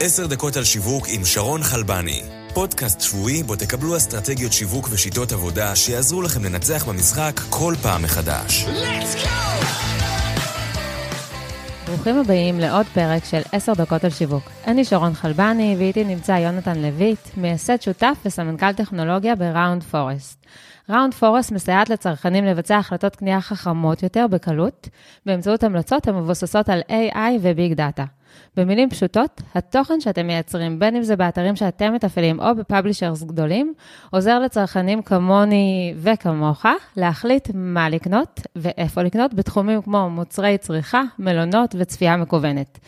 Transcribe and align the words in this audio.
עשר 0.00 0.26
דקות 0.26 0.56
על 0.56 0.64
שיווק 0.64 1.06
עם 1.08 1.24
שרון 1.24 1.62
חלבני. 1.62 2.22
פודקאסט 2.54 3.00
שבועי 3.00 3.42
בו 3.42 3.56
תקבלו 3.56 3.96
אסטרטגיות 3.96 4.52
שיווק 4.52 4.88
ושיטות 4.90 5.32
עבודה 5.32 5.76
שיעזרו 5.76 6.22
לכם 6.22 6.44
לנצח 6.44 6.84
במשחק 6.84 7.40
כל 7.50 7.74
פעם 7.82 8.02
מחדש. 8.02 8.66
ברוכים 11.86 12.18
הבאים 12.18 12.60
לעוד 12.60 12.86
פרק 12.94 13.24
של 13.24 13.40
10 13.52 13.74
דקות 13.74 14.04
על 14.04 14.10
שיווק. 14.10 14.50
אני 14.66 14.84
שרון 14.84 15.14
חלבני, 15.14 15.76
ואיתי 15.78 16.04
נמצא 16.04 16.32
יונתן 16.32 16.78
לויט, 16.78 17.20
מייסד 17.36 17.82
שותף 17.82 18.16
וסמנכ"ל 18.24 18.72
טכנולוגיה 18.72 19.36
בראונד 19.36 19.82
פורסט. 19.82 20.46
ראונד 20.90 21.14
פורסט 21.14 21.52
מסייעת 21.52 21.90
לצרכנים 21.90 22.44
לבצע 22.44 22.76
החלטות 22.76 23.16
קנייה 23.16 23.40
חכמות 23.40 24.02
יותר 24.02 24.26
בקלות, 24.30 24.88
באמצעות 25.26 25.64
המלצות 25.64 26.08
המבוססות 26.08 26.68
על 26.68 26.80
AI 26.88 27.38
וביג 27.40 27.72
דאטה. 27.72 28.04
במילים 28.56 28.90
פשוטות, 28.90 29.42
התוכן 29.54 30.00
שאתם 30.00 30.26
מייצרים, 30.26 30.78
בין 30.78 30.96
אם 30.96 31.02
זה 31.02 31.16
באתרים 31.16 31.56
שאתם 31.56 31.94
מתפעלים 31.94 32.40
או 32.40 32.54
בפאבלישרס 32.54 33.22
גדולים, 33.22 33.74
עוזר 34.10 34.38
לצרכנים 34.38 35.02
כמוני 35.02 35.94
וכמוך 35.96 36.66
להחליט 36.96 37.50
מה 37.54 37.88
לקנות 37.88 38.40
ואיפה 38.56 39.02
לקנות 39.02 39.34
בתחומים 39.34 39.82
כמו 39.82 40.10
מוצרי 40.10 40.58
צריכה, 40.58 41.02
מלונות 41.18 41.74
וצפייה 41.78 42.16
מקוונת. 42.16 42.78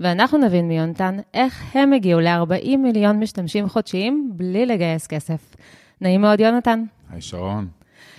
ואנחנו 0.00 0.38
נבין 0.38 0.68
מיונתן 0.68 1.18
איך 1.34 1.62
הם 1.74 1.92
הגיעו 1.92 2.20
ל-40 2.20 2.76
מיליון 2.78 3.20
משתמשים 3.20 3.68
חודשיים 3.68 4.30
בלי 4.34 4.66
לגייס 4.66 5.06
כסף. 5.06 5.56
נעים 6.00 6.20
מאוד, 6.20 6.40
יונתן. 6.40 6.84
היי, 7.12 7.20
שרון. 7.20 7.68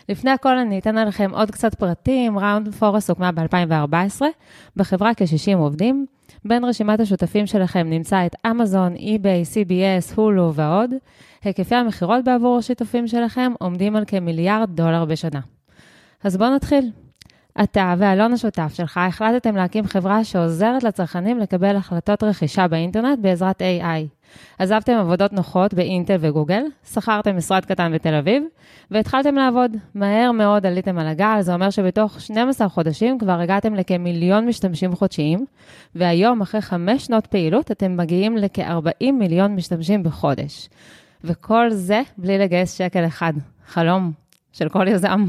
לפני 0.09 0.31
הכל 0.31 0.57
אני 0.57 0.79
אתן 0.79 1.07
לכם 1.07 1.31
עוד 1.34 1.51
קצת 1.51 1.75
פרטים. 1.75 2.39
ראונד 2.39 2.73
פורס 2.75 3.09
הוקמה 3.09 3.31
ב-2014, 3.31 4.21
בחברה 4.75 5.13
כ-60 5.13 5.57
עובדים. 5.57 6.05
בין 6.45 6.63
רשימת 6.63 6.99
השותפים 6.99 7.48
שלכם 7.48 7.89
נמצא 7.89 8.25
את 8.25 8.35
אמזון, 8.48 8.95
אי-ביי, 8.95 9.43
CBS, 9.43 10.15
הולו 10.15 10.53
ועוד. 10.53 10.91
היקפי 11.43 11.76
המכירות 11.76 12.23
בעבור 12.26 12.57
השיתופים 12.57 13.07
שלכם 13.07 13.51
עומדים 13.59 13.95
על 13.95 14.05
כמיליארד 14.07 14.70
דולר 14.76 15.05
בשנה. 15.05 15.40
אז 16.23 16.37
בואו 16.37 16.55
נתחיל. 16.55 16.91
אתה 17.63 17.93
ואלון 17.98 18.34
השותף 18.34 18.73
שלך 18.73 18.98
החלטתם 18.98 19.55
להקים 19.55 19.87
חברה 19.87 20.23
שעוזרת 20.23 20.84
לצרכנים 20.84 21.40
לקבל 21.40 21.75
החלטות 21.75 22.23
רכישה 22.23 22.68
באינטרנט 22.68 23.20
בעזרת 23.20 23.62
AI. 23.62 24.23
עזבתם 24.59 24.93
עבודות 24.93 25.34
נוחות 25.34 25.73
באינטל 25.73 26.15
וגוגל, 26.20 26.63
שכרתם 26.93 27.37
משרד 27.37 27.65
קטן 27.65 27.93
בתל 27.93 28.13
אביב, 28.13 28.43
והתחלתם 28.91 29.35
לעבוד. 29.35 29.71
מהר 29.95 30.31
מאוד 30.31 30.65
עליתם 30.65 30.99
על 30.99 31.07
הגל, 31.07 31.37
זה 31.41 31.53
אומר 31.53 31.70
שבתוך 31.70 32.21
12 32.21 32.70
חודשים 32.70 33.20
כבר 33.20 33.40
הגעתם 33.40 33.75
לכמיליון 33.75 34.45
משתמשים 34.45 34.95
חודשיים, 34.95 35.45
והיום, 35.95 36.41
אחרי 36.41 36.62
חמש 36.62 37.05
שנות 37.05 37.27
פעילות, 37.27 37.71
אתם 37.71 37.98
מגיעים 37.98 38.37
לכ-40 38.37 39.12
מיליון 39.13 39.55
משתמשים 39.55 40.03
בחודש. 40.03 40.70
וכל 41.23 41.70
זה 41.70 42.01
בלי 42.18 42.37
לגייס 42.37 42.77
שקל 42.77 43.05
אחד. 43.05 43.34
חלום 43.68 44.12
של 44.51 44.70
כל 44.70 44.87
יזם. 44.87 45.25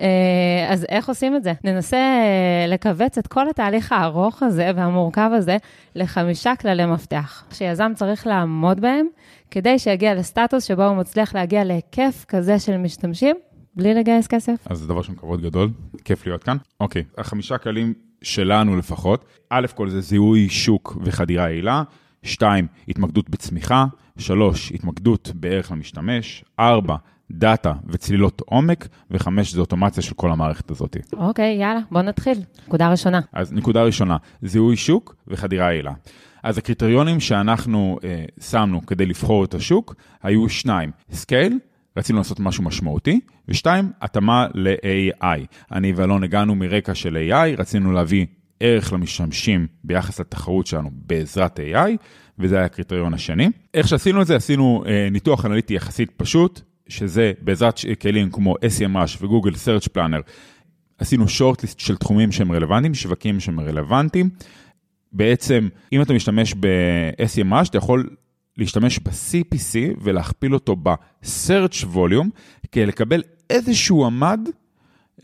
אה, 0.00 0.66
אז 0.68 0.86
איך 0.88 1.08
עושים 1.08 1.36
את 1.36 1.42
זה? 1.42 1.52
ננסה 1.64 1.96
אה, 1.96 2.66
לכווץ 2.68 3.18
את 3.18 3.26
כל 3.26 3.48
התהליך 3.48 3.92
הארוך 3.92 4.42
הזה 4.42 4.70
והמורכב 4.76 5.30
הזה 5.34 5.56
לחמישה 5.94 6.56
כללי 6.56 6.86
מפתח, 6.86 7.44
שיזם 7.52 7.92
צריך 7.94 8.26
לעמוד 8.26 8.80
בהם 8.80 9.06
כדי 9.50 9.78
שיגיע 9.78 10.14
לסטטוס 10.14 10.64
שבו 10.64 10.84
הוא 10.84 10.96
מצליח 10.96 11.34
להגיע 11.34 11.64
להיקף 11.64 12.24
כזה 12.28 12.58
של 12.58 12.76
משתמשים 12.76 13.36
בלי 13.76 13.94
לגייס 13.94 14.26
כסף. 14.26 14.66
אז 14.66 14.78
זה 14.78 14.86
דבר 14.86 15.02
שם 15.02 15.14
כבוד 15.14 15.42
גדול, 15.42 15.70
כיף 16.04 16.26
להיות 16.26 16.44
כאן. 16.44 16.56
אוקיי, 16.80 17.04
החמישה 17.18 17.58
כללים 17.58 17.94
שלנו 18.22 18.76
לפחות, 18.76 19.24
א' 19.50 19.66
כל 19.74 19.88
זה 19.88 20.00
זיהוי 20.00 20.48
שוק 20.48 20.96
וחדירה 21.04 21.50
יעילה, 21.50 21.82
שתיים, 22.22 22.66
התמקדות 22.88 23.30
בצמיחה, 23.30 23.86
שלוש, 24.18 24.72
התמקדות 24.72 25.30
בערך 25.34 25.72
למשתמש, 25.72 26.44
ארבע, 26.58 26.96
דאטה 27.30 27.72
וצלילות 27.86 28.42
עומק, 28.46 28.88
וחמש 29.10 29.54
זה 29.54 29.60
אוטומציה 29.60 30.02
של 30.02 30.14
כל 30.14 30.30
המערכת 30.30 30.70
הזאת. 30.70 30.96
אוקיי, 31.12 31.56
יאללה, 31.60 31.80
בוא 31.90 32.02
נתחיל. 32.02 32.38
נקודה 32.66 32.90
ראשונה. 32.90 33.20
אז 33.32 33.52
נקודה 33.52 33.82
ראשונה, 33.82 34.16
זיהוי 34.42 34.76
שוק 34.76 35.14
וחדירה 35.28 35.72
יעילה. 35.72 35.92
אז 36.42 36.58
הקריטריונים 36.58 37.20
שאנחנו 37.20 37.98
אה, 38.04 38.24
שמנו 38.40 38.86
כדי 38.86 39.06
לבחור 39.06 39.44
את 39.44 39.54
השוק 39.54 39.94
היו 40.22 40.48
שניים, 40.48 40.90
scale, 41.12 41.58
רצינו 41.96 42.18
לעשות 42.18 42.40
משהו 42.40 42.64
משמעותי, 42.64 43.20
ושתיים, 43.48 43.92
התאמה 44.02 44.46
ל-AI. 44.54 45.46
אני 45.72 45.92
ואלון 45.92 46.24
הגענו 46.24 46.54
מרקע 46.54 46.94
של 46.94 47.16
AI, 47.30 47.60
רצינו 47.60 47.92
להביא 47.92 48.26
ערך 48.60 48.92
למשתמשים 48.92 49.66
ביחס 49.84 50.20
לתחרות 50.20 50.66
שלנו 50.66 50.90
בעזרת 50.92 51.58
AI, 51.58 51.90
וזה 52.38 52.56
היה 52.56 52.64
הקריטריון 52.64 53.14
השני. 53.14 53.48
איך 53.74 53.88
שעשינו 53.88 54.22
את 54.22 54.26
זה, 54.26 54.36
עשינו 54.36 54.84
אה, 54.86 55.08
ניתוח 55.10 55.46
אנליטי 55.46 55.74
יחסית 55.74 56.10
פשוט, 56.16 56.60
שזה 56.88 57.32
בעזרת 57.40 57.80
כלים 58.02 58.30
כמו 58.30 58.54
SEMrush 58.54 59.16
וגוגל 59.20 59.52
Search 59.52 59.88
Planner, 59.96 60.22
עשינו 60.98 61.28
שורטליסט 61.28 61.80
של 61.80 61.96
תחומים 61.96 62.32
שהם 62.32 62.52
רלוונטיים, 62.52 62.94
שווקים 62.94 63.40
שהם 63.40 63.60
רלוונטיים. 63.60 64.30
בעצם, 65.12 65.68
אם 65.92 66.02
אתה 66.02 66.12
משתמש 66.12 66.54
ב-SEMrush, 66.54 67.68
אתה 67.70 67.78
יכול 67.78 68.10
להשתמש 68.56 68.98
ב-CPC 68.98 69.98
ולהכפיל 70.00 70.54
אותו 70.54 70.76
ב-Search 70.76 71.84
Volume, 71.94 72.28
כדי 72.72 72.86
לקבל 72.86 73.22
איזשהו 73.50 74.06
עמד 74.06 74.40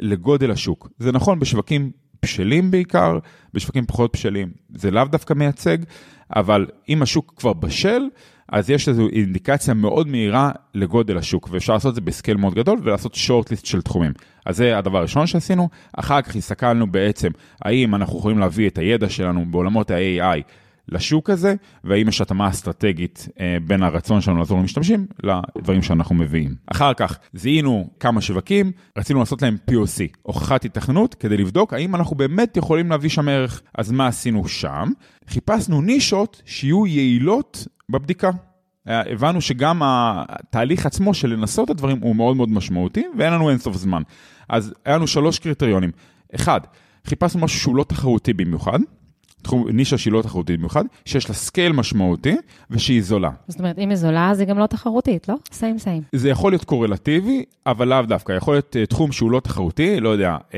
לגודל 0.01 0.51
השוק. 0.51 0.89
זה 0.99 1.13
נכון 1.13 1.39
בשווקים 1.39 1.91
בשלים 2.25 2.71
בעיקר, 2.71 3.19
בשווקים 3.55 3.87
פחות 3.87 4.13
בשלים 4.13 4.51
זה 4.75 4.91
לאו 4.91 5.05
דווקא 5.05 5.35
מייצג, 5.35 5.79
אבל 6.37 6.67
אם 6.89 7.03
השוק 7.03 7.35
כבר 7.37 7.53
בשל, 7.53 8.03
אז 8.49 8.71
יש 8.71 8.89
איזו 8.89 9.09
אינדיקציה 9.09 9.75
מאוד 9.75 10.09
מהירה 10.09 10.51
לגודל 10.75 11.19
השוק, 11.19 11.49
ואפשר 11.53 11.73
לעשות 11.73 11.91
את 11.91 11.95
זה 11.95 12.01
בסקייל 12.01 12.37
מאוד 12.37 12.55
גדול 12.55 12.79
ולעשות 12.83 13.15
שורט-ליסט 13.15 13.67
של 13.67 13.83
תחומים. 13.83 14.13
אז 14.47 14.57
זה 14.57 14.79
הדבר 14.79 14.99
הראשון 14.99 15.27
שעשינו. 15.27 15.69
אחר 15.97 16.23
כך 16.23 16.37
הסתכלנו 16.37 16.87
בעצם, 16.87 17.31
האם 17.63 17.95
אנחנו 17.95 18.19
יכולים 18.19 18.39
להביא 18.39 18.69
את 18.69 18.79
הידע 18.79 19.09
שלנו 19.09 19.45
בעולמות 19.51 19.91
ה-AI 19.91 20.43
לשוק 20.89 21.31
הזה, 21.31 21.55
והאם 21.85 22.09
יש 22.09 22.21
התאמה 22.21 22.49
אסטרטגית 22.49 23.29
אה, 23.41 23.57
בין 23.67 23.83
הרצון 23.83 24.21
שלנו 24.21 24.39
לעזור 24.39 24.59
למשתמשים 24.59 25.07
לדברים 25.23 25.83
שאנחנו 25.83 26.15
מביאים. 26.15 26.55
אחר 26.67 26.95
כך 26.95 27.19
זיהינו 27.33 27.91
כמה 28.01 28.21
שווקים, 28.21 28.73
רצינו 28.99 29.19
לעשות 29.19 29.43
להם 29.43 29.57
POC, 29.71 30.17
הוכחת 30.23 30.65
התכנות, 30.65 31.15
כדי 31.15 31.37
לבדוק 31.37 31.73
האם 31.73 31.95
אנחנו 31.95 32.17
באמת 32.17 32.57
יכולים 32.57 32.91
להביא 32.91 33.11
שם 33.11 33.29
ערך. 33.29 33.63
אז 33.79 33.93
מה 33.93 34.07
עשינו 34.07 34.49
שם? 34.49 34.91
חיפשנו 35.29 35.83
נישות 35.83 36.43
שיהיו 36.45 36.87
יעילות 36.87 37.67
בבדיקה. 37.91 38.31
אה, 38.89 39.13
הבנו 39.13 39.41
שגם 39.41 39.81
התהליך 39.85 40.87
עצמו 40.87 41.15
של 41.15 41.29
לנסות 41.29 41.65
את 41.65 41.71
הדברים 41.71 41.99
הוא 42.01 42.17
מאוד 42.17 42.37
מאוד 42.37 42.51
משמעותי, 42.51 43.05
ואין 43.19 43.33
לנו 43.33 43.51
אינסוף 43.51 43.77
זמן. 43.77 44.03
אז 44.49 44.75
היה 44.85 44.97
לנו 44.97 45.07
שלוש 45.07 45.39
קריטריונים. 45.39 45.91
אחד, 46.35 46.61
חיפשנו 47.07 47.41
משהו 47.41 47.61
שהוא 47.61 47.77
לא 47.77 47.85
תחרותי 47.85 48.33
במיוחד. 48.33 48.79
תחום, 49.45 49.69
נישה 49.69 49.99
שהיא 49.99 50.13
לא 50.13 50.23
תחרותית 50.23 50.59
במיוחד, 50.59 50.85
שיש 51.05 51.29
לה 51.29 51.35
scale 51.35 51.73
משמעותי 51.73 52.37
ושהיא 52.71 53.03
זולה. 53.03 53.31
זאת 53.49 53.59
אומרת, 53.59 53.79
אם 53.79 53.89
היא 53.89 53.97
זולה, 53.97 54.31
אז 54.31 54.41
היא 54.41 54.49
גם 54.49 54.59
לא 54.59 54.67
תחרותית, 54.67 55.29
לא? 55.29 55.35
סיים 55.53 55.79
סיים. 55.79 56.03
זה 56.13 56.29
יכול 56.29 56.53
להיות 56.53 56.65
קורלטיבי, 56.65 57.45
אבל 57.67 57.89
לאו 57.89 58.03
דווקא. 58.03 58.33
יכול 58.33 58.55
להיות 58.55 58.77
uh, 58.77 58.87
תחום 58.87 59.13
שהוא 59.13 59.31
לא 59.31 59.41
תחרותי, 59.41 60.01
לא 60.01 60.09
יודע, 60.09 60.37
uh, 60.51 60.55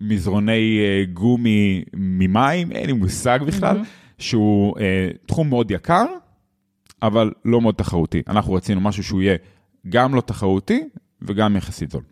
מזרוני 0.00 0.78
uh, 0.80 1.10
גומי 1.10 1.82
ממים, 1.94 2.72
אין 2.72 2.86
לי 2.86 2.92
מושג 2.92 3.38
בכלל, 3.46 3.80
mm-hmm. 3.80 4.18
שהוא 4.18 4.74
תחום 5.26 5.48
מאוד 5.48 5.70
יקר, 5.70 6.04
אבל 7.02 7.32
לא 7.44 7.60
מאוד 7.60 7.74
תחרותי. 7.74 8.22
אנחנו 8.28 8.52
רצינו 8.52 8.80
משהו 8.80 9.04
שהוא 9.04 9.22
יהיה 9.22 9.36
גם 9.88 10.14
לא 10.14 10.20
תחרותי 10.20 10.84
וגם 11.22 11.56
יחסית 11.56 11.90
זול. 11.90 12.02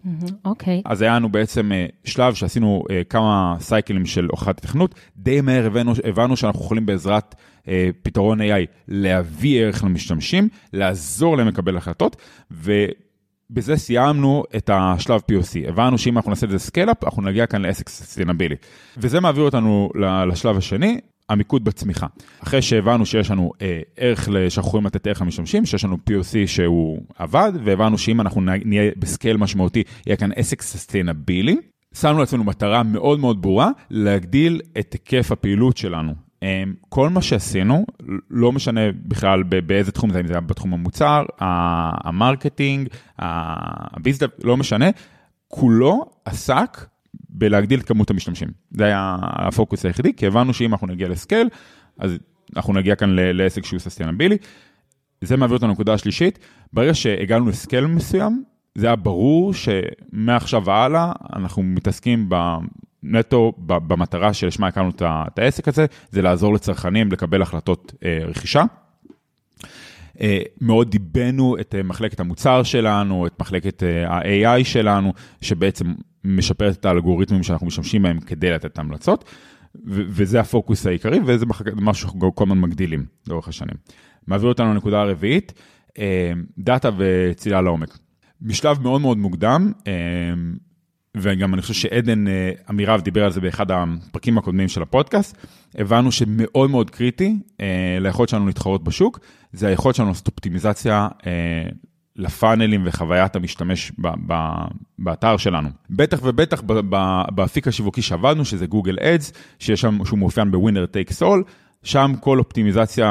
אוקיי. 0.44 0.82
אז 0.84 1.02
היה 1.02 1.16
לנו 1.16 1.28
בעצם 1.28 1.72
אה, 1.72 1.86
שלב 2.04 2.34
שעשינו 2.34 2.84
אה, 2.90 3.02
כמה 3.04 3.56
סייקלים 3.60 4.06
של 4.06 4.26
הוכחת 4.30 4.60
היתכנות, 4.60 4.94
די 5.16 5.40
מהר 5.40 5.66
הבנו, 5.66 5.92
הבנו 6.04 6.36
שאנחנו 6.36 6.64
יכולים 6.64 6.86
בעזרת 6.86 7.34
אה, 7.68 7.88
פתרון 8.02 8.40
AI 8.40 8.66
להביא 8.88 9.60
ערך 9.60 9.84
למשתמשים, 9.84 10.48
לעזור 10.72 11.36
להם 11.36 11.48
לקבל 11.48 11.76
החלטות, 11.76 12.16
ובזה 12.50 13.76
סיימנו 13.76 14.44
את 14.56 14.70
השלב 14.72 15.20
POC. 15.20 15.68
הבנו 15.68 15.98
שאם 15.98 16.16
אנחנו 16.16 16.30
נעשה 16.30 16.46
את 16.46 16.50
זה 16.50 16.58
scale-up, 16.58 17.04
אנחנו 17.04 17.22
נגיע 17.22 17.46
כאן 17.46 17.62
לעסק 17.62 17.88
ססטינבילי. 17.88 18.56
וזה 18.96 19.20
מעביר 19.20 19.42
אותנו 19.44 19.90
לשלב 20.30 20.56
השני, 20.56 21.00
המיקוד 21.28 21.64
בצמיחה. 21.64 22.06
אחרי 22.42 22.62
שהבנו 22.62 23.06
שיש 23.06 23.30
לנו 23.30 23.52
אה, 23.62 23.80
ערך, 23.96 24.28
שאנחנו 24.48 24.68
יכולים 24.68 24.86
לתת 24.86 25.06
ערך 25.06 25.22
למשתמשים, 25.22 25.66
שיש 25.66 25.84
לנו 25.84 25.96
POC 26.10 26.46
שהוא 26.46 26.98
עבד, 27.18 27.52
והבנו 27.64 27.98
שאם 27.98 28.20
אנחנו 28.20 28.40
נהיה 28.40 28.90
ב 28.96 29.03
scale 29.03 29.36
משמעותי, 29.36 29.82
יהיה 30.06 30.16
כאן 30.16 30.30
עסק 30.36 30.62
ססטיינבילי. 30.62 31.56
שמנו 31.94 32.18
לעצמנו 32.18 32.44
מטרה 32.44 32.82
מאוד 32.82 33.20
מאוד 33.20 33.42
ברורה, 33.42 33.70
להגדיל 33.90 34.60
את 34.78 34.92
היקף 34.92 35.32
הפעילות 35.32 35.76
שלנו. 35.76 36.14
אה, 36.42 36.62
כל 36.88 37.08
מה 37.08 37.22
שעשינו, 37.22 37.86
לא 38.30 38.52
משנה 38.52 38.80
בכלל 39.04 39.42
באיזה 39.42 39.92
תחום 39.92 40.10
זה, 40.10 40.20
אם 40.20 40.26
זה 40.26 40.32
היה 40.32 40.40
בתחום 40.40 40.74
המוצר, 40.74 41.24
ה 41.38 41.52
marketing, 41.52 42.88
ה 43.18 43.32
bizdev, 43.32 44.30
לא 44.44 44.56
משנה, 44.56 44.86
כולו 45.48 46.10
עסק 46.24 46.86
בלהגדיל 47.38 47.80
את 47.80 47.86
כמות 47.86 48.10
המשתמשים. 48.10 48.48
זה 48.70 48.84
היה 48.84 49.16
הפוקוס 49.20 49.86
היחידי, 49.86 50.12
כי 50.16 50.26
הבנו 50.26 50.54
שאם 50.54 50.72
אנחנו 50.72 50.86
נגיע 50.86 51.08
לסקייל, 51.08 51.48
אז 51.98 52.18
אנחנו 52.56 52.72
נגיע 52.72 52.94
כאן 52.94 53.16
לעסק 53.18 53.64
שהוא 53.64 53.78
ססטיינבילי. 53.80 54.36
זה 55.20 55.36
מעביר 55.36 55.56
אותנו 55.56 55.68
לנקודה 55.68 55.94
השלישית, 55.94 56.38
ברגע 56.72 56.94
שהגענו 56.94 57.48
לסקייל 57.48 57.86
מסוים, 57.86 58.42
זה 58.74 58.86
היה 58.86 58.96
ברור 58.96 59.52
שמעכשיו 59.54 60.64
והלאה 60.64 61.12
אנחנו 61.36 61.62
מתעסקים 61.62 62.28
נטו 63.02 63.52
במטרה 63.58 64.32
שלשמה 64.32 64.66
הקמנו 64.66 64.90
את 65.00 65.38
העסק 65.38 65.68
הזה, 65.68 65.86
זה 66.10 66.22
לעזור 66.22 66.54
לצרכנים 66.54 67.12
לקבל 67.12 67.42
החלטות 67.42 67.92
אה, 68.04 68.18
רכישה. 68.24 68.64
אה, 70.20 70.38
מאוד 70.60 70.90
דיבנו 70.90 71.56
את 71.60 71.74
אה, 71.78 71.82
מחלקת 71.82 72.20
המוצר 72.20 72.62
שלנו, 72.62 73.26
את 73.26 73.40
מחלקת 73.40 73.82
ה-AI 74.08 74.64
שלנו, 74.64 75.12
שבעצם 75.40 75.94
משפרת 76.26 76.76
את 76.76 76.84
האלגוריתמים 76.84 77.42
שאנחנו 77.42 77.66
משתמשים 77.66 78.02
בהם 78.02 78.20
כדי 78.20 78.50
לתת 78.50 78.66
את 78.66 78.78
ההמלצות, 78.78 79.24
וזה 79.84 80.40
הפוקוס 80.40 80.86
העיקרי, 80.86 81.20
וזה 81.24 81.46
משהו 81.76 82.08
שאנחנו 82.08 82.34
כל 82.34 82.44
הזמן 82.44 82.60
מגדילים 82.60 83.06
לאורך 83.28 83.48
השנים. 83.48 83.76
מעביר 84.26 84.48
אותנו 84.48 84.74
לנקודה 84.74 85.00
הרביעית, 85.00 85.52
דאטה 86.58 86.90
וצלילה 86.98 87.60
לעומק. 87.60 87.98
בשלב 88.42 88.82
מאוד 88.82 89.00
מאוד 89.00 89.18
מוקדם, 89.18 89.72
וגם 91.16 91.54
אני 91.54 91.62
חושב 91.62 91.74
שעדן 91.74 92.24
אמירב 92.70 93.00
דיבר 93.00 93.24
על 93.24 93.32
זה 93.32 93.40
באחד 93.40 93.70
הפרקים 93.70 94.38
הקודמים 94.38 94.68
של 94.68 94.82
הפודקאסט, 94.82 95.36
הבנו 95.74 96.12
שמאוד 96.12 96.70
מאוד 96.70 96.90
קריטי 96.90 97.38
אה, 97.60 97.98
ליכולת 98.00 98.28
שלנו 98.28 98.46
להתחרות 98.46 98.84
בשוק, 98.84 99.20
זה 99.52 99.66
היכולת 99.66 99.94
שלנו 99.94 100.08
לעשות 100.08 100.26
אופטימיזציה 100.26 101.08
אה, 101.26 101.68
לפאנלים 102.16 102.82
וחוויית 102.84 103.36
המשתמש 103.36 103.92
ב, 103.98 104.08
ב, 104.26 104.34
באתר 104.98 105.36
שלנו. 105.36 105.68
בטח 105.90 106.20
ובטח 106.22 106.62
באפיק 107.30 107.68
השיווקי 107.68 108.02
שעבדנו, 108.02 108.44
שזה 108.44 108.66
גוגל 108.66 108.98
אדס, 109.00 109.32
שיש 109.58 109.80
שם, 109.80 110.04
שהוא 110.04 110.18
מאופיין 110.18 110.50
בווינר 110.50 110.86
טייק 110.86 111.12
סול, 111.12 111.44
שם 111.82 112.12
כל 112.20 112.38
אופטימיזציה 112.38 113.10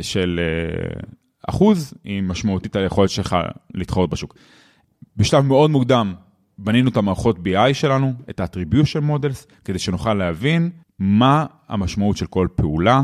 של 0.00 0.40
אה, 0.42 1.00
אחוז 1.48 1.94
היא 2.04 2.22
משמעותית 2.22 2.76
היכולת 2.76 3.10
שלך 3.10 3.36
להתחרות 3.74 4.10
בשוק. 4.10 4.34
בשלב 5.16 5.44
מאוד 5.44 5.70
מוקדם 5.70 6.14
בנינו 6.58 6.90
את 6.90 6.96
המערכות 6.96 7.36
BI 7.36 7.74
שלנו, 7.74 8.12
את 8.30 8.40
ה-attribution 8.40 9.02
models, 9.08 9.54
כדי 9.64 9.78
שנוכל 9.78 10.14
להבין 10.14 10.70
מה 10.98 11.46
המשמעות 11.68 12.16
של 12.16 12.26
כל 12.26 12.48
פעולה, 12.54 13.02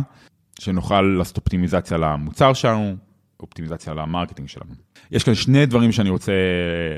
שנוכל 0.59 1.01
לעשות 1.03 1.37
אופטימיזציה 1.37 1.97
למוצר 1.97 2.53
שלנו, 2.53 2.97
אופטימיזציה 3.41 3.95
ל 3.95 4.00
marketing 4.00 4.49
שלנו. 4.49 4.71
יש 5.11 5.25
כאן 5.25 5.35
שני 5.35 5.67
דברים 5.67 5.93
שאני 5.93 6.11
רוצה 6.11 6.33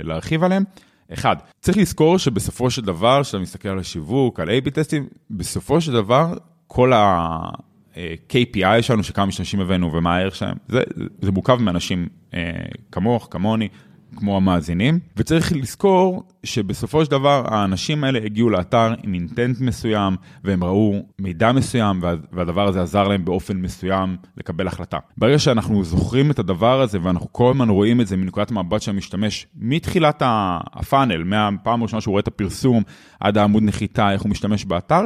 להרחיב 0.02 0.44
עליהם. 0.44 0.64
אחד, 1.12 1.36
צריך 1.60 1.78
לזכור 1.78 2.18
שבסופו 2.18 2.70
של 2.70 2.82
דבר, 2.82 3.22
כשאתה 3.22 3.38
מסתכל 3.38 3.68
על 3.68 3.78
השיווק, 3.78 4.40
על 4.40 4.48
A-B 4.48 4.70
טסטים, 4.70 5.06
בסופו 5.30 5.80
של 5.80 5.92
דבר, 5.92 6.34
כל 6.66 6.92
ה-KPI 6.92 8.82
שלנו, 8.82 9.04
שכמה 9.04 9.26
משתמשים 9.26 9.60
הבאנו 9.60 9.92
ומה 9.92 10.16
הערך 10.16 10.36
שלהם, 10.36 10.56
זה, 10.68 10.82
זה 11.22 11.32
מורכב 11.32 11.56
מאנשים 11.56 12.08
אה, 12.34 12.52
כמוך, 12.92 13.28
כמוני, 13.30 13.68
כמו 14.16 14.36
המאזינים, 14.36 14.98
וצריך 15.16 15.52
לזכור 15.52 16.22
שבסופו 16.44 17.04
של 17.04 17.10
דבר 17.10 17.44
האנשים 17.46 18.04
האלה 18.04 18.18
הגיעו 18.24 18.50
לאתר 18.50 18.94
עם 19.02 19.14
intent 19.14 19.60
מסוים, 19.60 20.16
והם 20.44 20.64
ראו 20.64 21.02
מידע 21.18 21.52
מסוים, 21.52 22.02
והדבר 22.32 22.68
הזה 22.68 22.82
עזר 22.82 23.08
להם 23.08 23.24
באופן 23.24 23.56
מסוים 23.56 24.16
לקבל 24.36 24.66
החלטה. 24.66 24.98
ברגע 25.16 25.38
שאנחנו 25.38 25.84
זוכרים 25.84 26.30
את 26.30 26.38
הדבר 26.38 26.80
הזה, 26.80 26.98
ואנחנו 27.02 27.32
כל 27.32 27.50
הזמן 27.50 27.68
רואים 27.68 28.00
את 28.00 28.06
זה 28.06 28.16
מנקודת 28.16 28.50
המבט 28.50 28.82
של 28.82 28.90
המשתמש, 28.90 29.46
מתחילת 29.56 30.22
ה 30.24 30.37
funnel, 30.37 31.24
מהפעם 31.24 31.80
הראשונה 31.80 32.00
שהוא 32.00 32.12
רואה 32.12 32.20
את 32.20 32.28
הפרסום, 32.28 32.82
עד 33.20 33.38
העמוד 33.38 33.62
נחיתה, 33.62 34.12
איך 34.12 34.22
הוא 34.22 34.30
משתמש 34.30 34.64
באתר, 34.64 35.00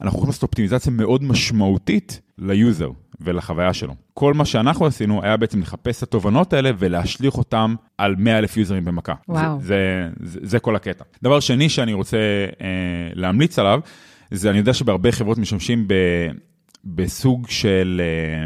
אנחנו 0.00 0.16
יכולים 0.16 0.28
לעשות 0.28 0.42
אופטימיזציה 0.42 0.92
מאוד 0.92 1.22
משמעותית 1.22 2.20
ליוזר 2.38 2.90
ולחוויה 3.20 3.72
שלו. 3.72 3.94
כל 4.14 4.34
מה 4.34 4.44
שאנחנו 4.44 4.86
עשינו 4.86 5.22
היה 5.22 5.36
בעצם 5.36 5.60
לחפש 5.60 5.98
את 5.98 6.02
התובנות 6.02 6.52
האלה 6.52 6.70
ולהשליך 6.78 7.38
אותם 7.38 7.74
על 7.98 8.14
100 8.18 8.38
אלף 8.38 8.56
יוזרים 8.56 8.84
במכה. 8.84 9.14
וואו. 9.28 9.60
זה, 9.60 9.66
זה, 10.20 10.30
זה, 10.30 10.40
זה 10.42 10.58
כל 10.58 10.76
הקטע. 10.76 11.04
דבר 11.22 11.40
שני 11.40 11.68
שאני 11.68 11.92
רוצה 11.92 12.16
אה, 12.60 12.66
להמליץ 13.14 13.58
עליו, 13.58 13.80
זה 14.30 14.50
אני 14.50 14.58
יודע 14.58 14.74
שבהרבה 14.74 15.12
חברות 15.12 15.38
משתמשים 15.38 15.88
ב, 15.88 15.94
בסוג 16.84 17.46
של... 17.48 18.00
אה, 18.04 18.44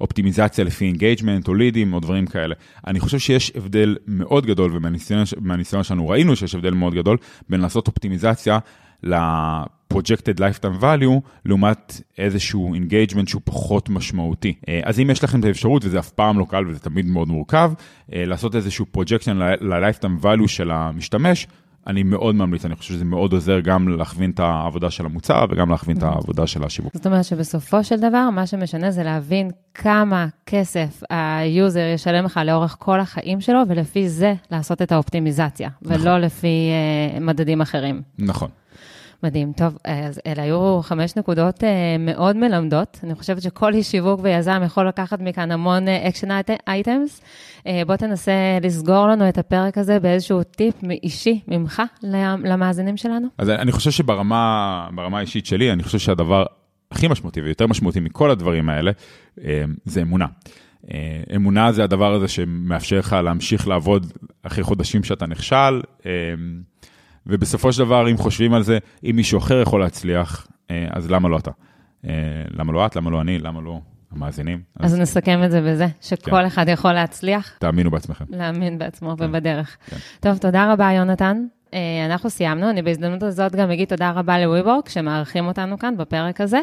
אופטימיזציה 0.00 0.64
לפי 0.64 0.84
engagement 0.84 1.48
או 1.48 1.54
לידים 1.54 1.92
או 1.92 2.00
דברים 2.00 2.26
כאלה. 2.26 2.54
אני 2.86 3.00
חושב 3.00 3.18
שיש 3.18 3.52
הבדל 3.56 3.96
מאוד 4.06 4.46
גדול, 4.46 4.76
ומהניסיון 4.76 5.82
שלנו 5.82 6.08
ראינו 6.08 6.36
שיש 6.36 6.54
הבדל 6.54 6.74
מאוד 6.74 6.94
גדול, 6.94 7.16
בין 7.48 7.60
לעשות 7.60 7.86
אופטימיזציה 7.86 8.58
ל-projected 9.02 10.38
lifetime 10.38 10.82
value, 10.82 11.20
לעומת 11.44 12.00
איזשהו 12.18 12.74
engagement 12.74 13.26
שהוא 13.26 13.42
פחות 13.44 13.88
משמעותי. 13.88 14.54
אה, 14.68 14.80
אז 14.84 15.00
אם 15.00 15.10
יש 15.10 15.24
לכם 15.24 15.40
את 15.40 15.44
האפשרות, 15.44 15.84
וזה 15.84 15.98
אף 15.98 16.10
פעם 16.10 16.38
לא 16.38 16.46
קל 16.48 16.64
וזה 16.68 16.80
תמיד 16.80 17.06
מאוד 17.06 17.28
מורכב, 17.28 17.72
אה, 18.12 18.24
לעשות 18.26 18.56
איזשהו 18.56 18.86
projection 18.96 19.32
ל-lifetime 19.60 20.24
value 20.24 20.48
של 20.48 20.70
המשתמש, 20.70 21.46
אני 21.88 22.02
מאוד 22.02 22.34
ממליץ, 22.34 22.64
אני 22.64 22.76
חושב 22.76 22.94
שזה 22.94 23.04
מאוד 23.04 23.32
עוזר 23.32 23.60
גם 23.60 23.88
להכווין 23.88 24.30
את 24.30 24.40
העבודה 24.40 24.90
של 24.90 25.06
המוצר 25.06 25.46
וגם 25.50 25.70
להכווין 25.70 25.98
את 25.98 26.02
העבודה 26.02 26.46
של 26.46 26.64
השיווק. 26.64 26.94
זאת 26.94 27.06
אומרת 27.06 27.24
שבסופו 27.24 27.84
של 27.84 27.96
דבר, 27.96 28.30
מה 28.30 28.46
שמשנה 28.46 28.90
זה 28.90 29.02
להבין 29.02 29.50
כמה 29.74 30.26
כסף 30.46 31.02
היוזר 31.10 31.90
ישלם 31.94 32.24
לך 32.24 32.40
לאורך 32.44 32.76
כל 32.78 33.00
החיים 33.00 33.40
שלו, 33.40 33.60
ולפי 33.68 34.08
זה 34.08 34.34
לעשות 34.50 34.82
את 34.82 34.92
האופטימיזציה, 34.92 35.68
נכון. 35.82 36.00
ולא 36.00 36.18
לפי 36.18 36.70
אה, 37.16 37.20
מדדים 37.20 37.60
אחרים. 37.60 38.02
נכון. 38.18 38.48
מדהים. 39.22 39.52
טוב, 39.52 39.78
אז 39.84 40.20
אלה 40.26 40.42
היו 40.42 40.80
חמש 40.82 41.16
נקודות 41.16 41.60
אה, 41.60 41.66
מאוד 41.98 42.36
מלמדות. 42.36 43.00
אני 43.04 43.14
חושבת 43.14 43.42
שכל 43.42 43.74
איש 43.74 43.90
שיווק 43.90 44.20
ויזם 44.22 44.62
יכול 44.64 44.88
לקחת 44.88 45.20
מכאן 45.20 45.50
המון 45.50 45.88
action 45.88 46.30
אה, 46.30 46.52
items. 46.66 47.20
Uh, 47.58 47.64
בוא 47.86 47.96
תנסה 47.96 48.32
לסגור 48.62 49.06
לנו 49.06 49.28
את 49.28 49.38
הפרק 49.38 49.78
הזה 49.78 50.00
באיזשהו 50.00 50.42
טיפ 50.42 50.74
אישי 51.02 51.40
ממך 51.48 51.82
למאזינים 52.44 52.96
שלנו. 52.96 53.28
אז 53.38 53.50
אני 53.50 53.72
חושב 53.72 53.90
שברמה 53.90 54.88
האישית 55.12 55.46
שלי, 55.46 55.72
אני 55.72 55.82
חושב 55.82 55.98
שהדבר 55.98 56.44
הכי 56.90 57.08
משמעותי 57.08 57.40
ויותר 57.40 57.66
משמעותי 57.66 58.00
מכל 58.00 58.30
הדברים 58.30 58.68
האלה, 58.68 58.92
זה 59.84 60.02
אמונה. 60.02 60.26
אמונה 61.36 61.72
זה 61.72 61.84
הדבר 61.84 62.14
הזה 62.14 62.28
שמאפשר 62.28 62.98
לך 62.98 63.12
להמשיך 63.24 63.68
לעבוד 63.68 64.06
אחרי 64.42 64.64
חודשים 64.64 65.04
שאתה 65.04 65.26
נכשל. 65.26 65.80
ובסופו 67.26 67.72
של 67.72 67.84
דבר, 67.84 68.10
אם 68.10 68.16
חושבים 68.16 68.54
על 68.54 68.62
זה, 68.62 68.78
אם 69.04 69.16
מישהו 69.16 69.38
אחר 69.38 69.60
יכול 69.60 69.80
להצליח, 69.80 70.46
אה, 70.70 70.86
אז 70.90 71.10
למה 71.10 71.28
לא 71.28 71.36
אתה? 71.36 71.50
אה, 72.04 72.10
למה 72.50 72.72
לא 72.72 72.86
את? 72.86 72.96
למה 72.96 73.10
לא 73.10 73.20
אני? 73.20 73.38
למה 73.38 73.60
לא 73.60 73.80
המאזינים? 74.12 74.60
אז, 74.80 74.94
אז 74.94 75.00
נסכם 75.00 75.44
את 75.44 75.50
זה 75.50 75.60
בזה, 75.60 75.86
שכל 76.00 76.30
כן. 76.30 76.44
אחד 76.44 76.68
יכול 76.68 76.92
להצליח. 76.92 77.56
תאמינו 77.58 77.90
בעצמכם. 77.90 78.24
להאמין 78.28 78.78
בעצמו 78.78 79.16
כן. 79.18 79.24
ובדרך. 79.24 79.76
כן. 79.86 79.96
טוב, 80.20 80.38
תודה 80.38 80.72
רבה, 80.72 80.92
יונתן. 80.92 81.44
אה, 81.74 82.06
אנחנו 82.06 82.30
סיימנו, 82.30 82.70
אני 82.70 82.82
בהזדמנות 82.82 83.22
הזאת 83.22 83.56
גם 83.56 83.70
אגיד 83.70 83.88
תודה 83.88 84.10
רבה 84.10 84.38
לוויבורק 84.38 84.88
שמארחים 84.88 85.46
אותנו 85.46 85.78
כאן 85.78 85.96
בפרק 85.96 86.40
הזה, 86.40 86.60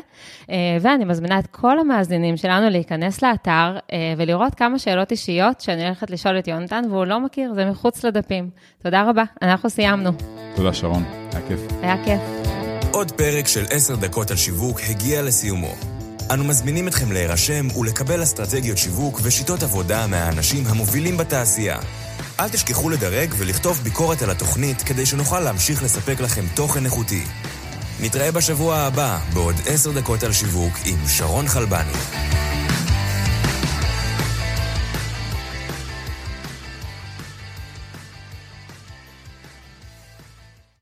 ואני 0.82 1.06
מזמינה 1.06 1.40
את 1.40 1.48
כל 1.48 1.80
המאזינים 1.80 2.38
שלנו 2.38 2.70
להיכנס 2.70 3.22
לאתר 3.22 3.78
ולראות 4.18 4.56
כמה 4.56 4.80
שאלות 4.80 5.12
אישיות 5.12 5.62
שאני 5.62 5.86
הולכת 5.86 6.10
לשאול 6.10 6.40
את 6.40 6.48
יונתן 6.48 6.84
והוא 6.90 7.06
לא 7.06 7.20
מכיר, 7.20 7.54
זה 7.54 7.66
מחוץ 7.66 8.04
לדפים. 8.04 8.50
תודה 8.84 9.10
רבה, 9.10 9.24
אנחנו 9.42 9.70
סיימנו. 9.70 10.12
תודה 10.56 10.74
שרון, 10.74 11.04
היה 11.34 11.48
כיף. 11.48 11.60
היה 11.82 12.04
כיף. 12.06 12.22
עוד 12.96 13.12
פרק 13.12 13.48
של 13.48 13.64
עשר 13.70 13.96
דקות 13.96 14.32
על 14.32 14.38
שיווק 14.38 14.80
הגיע 14.90 15.22
לסיומו. 15.22 15.72
אנו 16.34 16.44
מזמינים 16.44 16.88
אתכם 16.88 17.12
להירשם 17.12 17.68
ולקבל 17.80 18.24
אסטרטגיות 18.24 18.78
שיווק 18.78 19.20
ושיטות 19.24 19.64
עבודה 19.64 20.08
מהאנשים 20.08 20.64
המובילים 20.68 21.18
בתעשייה. 21.18 21.78
אל 22.40 22.50
תשכחו 22.50 22.90
לדרג 22.90 23.34
ולכתוב 23.38 23.82
ביקורת 23.84 24.22
על 24.22 24.30
התוכנית 24.30 24.82
כדי 24.82 25.06
שנוכל 25.06 25.40
להמשיך 25.40 25.84
לספק 25.84 26.20
לכם 26.20 26.46
תוכן 26.54 26.86
איכותי. 26.86 27.24
נתראה 28.00 28.32
בשבוע 28.32 28.78
הבא 28.78 29.20
בעוד 29.34 29.56
עשר 29.66 29.92
דקות 29.92 30.24
על 30.24 30.34
שיווק 30.34 30.74
עם 30.86 31.08
שרון 31.08 31.48
חלבני. 31.48 32.45